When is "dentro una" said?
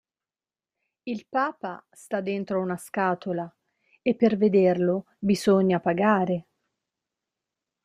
2.21-2.75